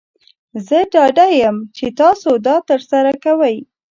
[0.67, 3.57] زه ډاډه یم چې تاسو دا ترسره کوئ.